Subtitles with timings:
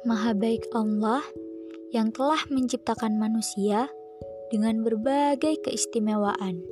[0.00, 1.20] Maha baik Allah
[1.92, 3.84] yang telah menciptakan manusia
[4.48, 6.64] dengan berbagai keistimewaan.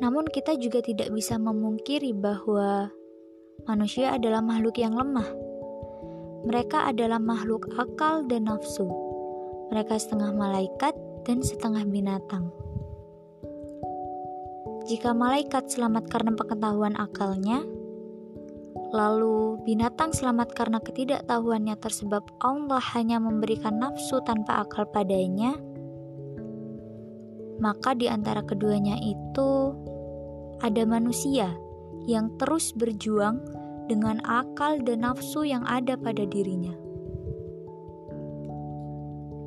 [0.00, 2.88] Namun, kita juga tidak bisa memungkiri bahwa
[3.68, 5.28] manusia adalah makhluk yang lemah.
[6.48, 8.88] Mereka adalah makhluk akal dan nafsu.
[9.68, 10.96] Mereka setengah malaikat
[11.28, 12.48] dan setengah binatang.
[14.88, 17.60] Jika malaikat selamat karena pengetahuan akalnya,
[18.92, 25.56] lalu binatang selamat karena ketidaktahuannya tersebab Allah hanya memberikan nafsu tanpa akal padanya,
[27.56, 29.72] maka di antara keduanya itu
[30.60, 31.56] ada manusia
[32.04, 33.40] yang terus berjuang
[33.88, 36.76] dengan akal dan nafsu yang ada pada dirinya.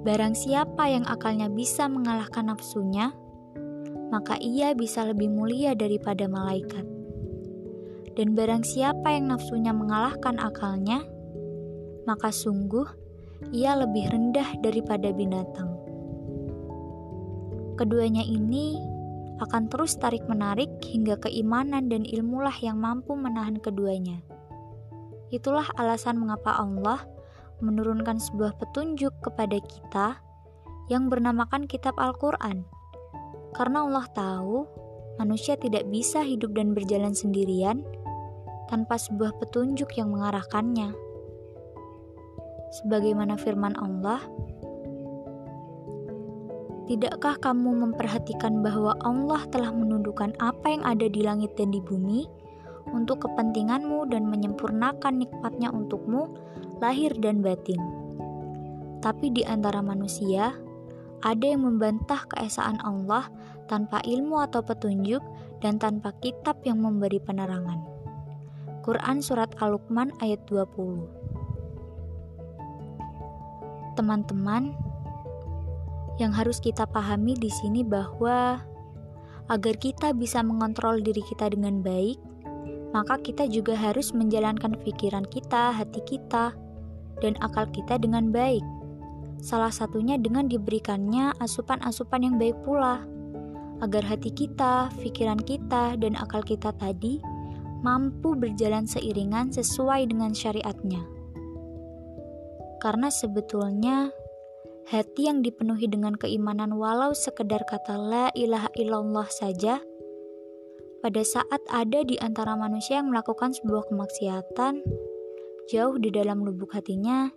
[0.05, 3.13] Barang siapa yang akalnya bisa mengalahkan nafsunya,
[4.09, 6.94] maka ia bisa lebih mulia daripada malaikat.
[8.15, 11.03] Dan barang siapa yang nafsunya mengalahkan akalnya,
[12.07, 12.87] maka sungguh
[13.51, 15.75] ia lebih rendah daripada binatang.
[17.75, 18.79] Keduanya ini
[19.43, 24.23] akan terus tarik-menarik hingga keimanan dan ilmulah yang mampu menahan keduanya.
[25.27, 27.03] Itulah alasan mengapa Allah
[27.59, 30.07] menurunkan sebuah petunjuk kepada kita
[30.87, 32.63] yang bernamakan Kitab Al-Quran
[33.55, 34.67] karena Allah tahu
[35.15, 37.81] manusia tidak bisa hidup dan berjalan sendirian
[38.67, 40.93] tanpa sebuah petunjuk yang mengarahkannya.
[42.81, 44.19] Sebagaimana firman Allah,
[46.85, 52.29] Tidakkah kamu memperhatikan bahwa Allah telah menundukkan apa yang ada di langit dan di bumi
[52.93, 56.29] untuk kepentinganmu dan menyempurnakan nikmatnya untukmu,
[56.77, 57.81] lahir dan batin?
[59.01, 60.53] Tapi di antara manusia,
[61.25, 63.33] ada yang membantah keesaan Allah
[63.65, 65.25] tanpa ilmu atau petunjuk
[65.65, 67.94] dan tanpa kitab yang memberi penerangan.
[68.85, 71.09] Quran Surat Al-Luqman ayat 20
[73.97, 74.77] Teman-teman,
[76.21, 78.61] yang harus kita pahami di sini bahwa
[79.49, 82.21] agar kita bisa mengontrol diri kita dengan baik,
[82.93, 86.53] maka kita juga harus menjalankan pikiran kita, hati kita,
[87.25, 88.61] dan akal kita dengan baik.
[89.41, 93.01] Salah satunya dengan diberikannya asupan-asupan yang baik pula,
[93.81, 97.33] agar hati kita, pikiran kita, dan akal kita tadi
[97.85, 101.05] mampu berjalan seiringan sesuai dengan syariatnya.
[102.81, 104.09] Karena sebetulnya
[104.89, 109.81] hati yang dipenuhi dengan keimanan walau sekedar kata la ilaha illallah saja
[111.05, 114.81] pada saat ada di antara manusia yang melakukan sebuah kemaksiatan
[115.69, 117.29] jauh di dalam lubuk hatinya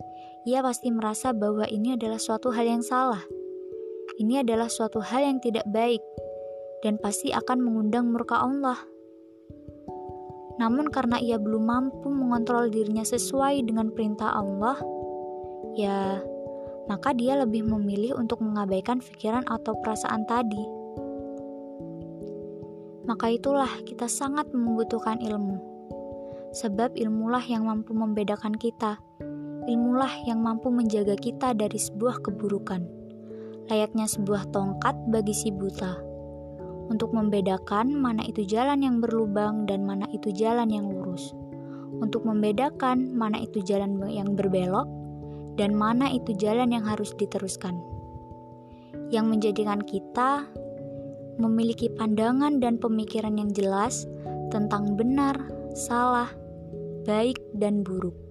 [0.49, 3.21] ia pasti merasa bahwa ini adalah suatu hal yang salah.
[4.17, 6.01] Ini adalah suatu hal yang tidak baik
[6.81, 8.79] dan pasti akan mengundang murka Allah.
[10.59, 14.75] Namun karena ia belum mampu mengontrol dirinya sesuai dengan perintah Allah,
[15.79, 16.19] ya
[16.91, 20.63] maka dia lebih memilih untuk mengabaikan pikiran atau perasaan tadi.
[23.07, 25.57] Maka itulah kita sangat membutuhkan ilmu.
[26.53, 28.99] Sebab ilmulah yang mampu membedakan kita
[29.69, 32.81] ilmulah yang mampu menjaga kita dari sebuah keburukan,
[33.69, 36.01] layaknya sebuah tongkat bagi si buta,
[36.89, 41.31] untuk membedakan mana itu jalan yang berlubang dan mana itu jalan yang lurus,
[42.01, 44.89] untuk membedakan mana itu jalan yang berbelok
[45.55, 47.77] dan mana itu jalan yang harus diteruskan,
[49.13, 50.49] yang menjadikan kita
[51.39, 54.03] memiliki pandangan dan pemikiran yang jelas
[54.51, 55.39] tentang benar,
[55.71, 56.27] salah,
[57.07, 58.28] baik, dan buruk.